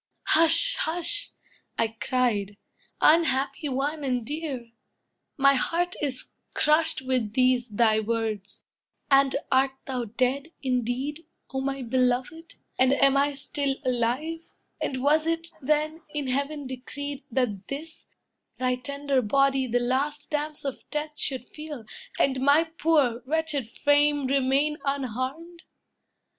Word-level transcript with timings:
—"Hush, 0.29 0.77
hush!" 0.77 1.29
I 1.77 1.89
cried, 1.89 2.57
"Unhappy 3.01 3.69
one, 3.69 4.03
and 4.03 4.25
dear! 4.25 4.71
My 5.37 5.53
heart 5.53 5.93
is 6.01 6.33
crushed 6.55 7.03
With 7.03 7.33
these 7.33 7.69
thy 7.69 7.99
words! 7.99 8.63
And 9.11 9.35
art 9.51 9.73
thou 9.85 10.05
dead, 10.05 10.47
indeed, 10.63 11.27
O 11.53 11.61
my 11.61 11.83
beloved? 11.83 12.55
and 12.79 12.93
am 12.93 13.15
I 13.15 13.33
still 13.33 13.75
alive? 13.85 14.51
And 14.81 15.03
was 15.03 15.27
it, 15.27 15.49
then, 15.61 16.01
in 16.15 16.25
heaven 16.25 16.65
decreed, 16.65 17.23
that 17.29 17.67
this, 17.67 18.07
Thy 18.57 18.77
tender 18.77 19.21
body 19.21 19.67
the 19.67 19.79
last 19.79 20.31
damps 20.31 20.65
of 20.65 20.79
death 20.89 21.19
Should 21.19 21.45
feel, 21.45 21.85
and 22.17 22.41
my 22.41 22.63
poor, 22.63 23.21
wretched 23.27 23.69
frame 23.69 24.25
remain 24.25 24.79
Unharmed? 24.83 25.61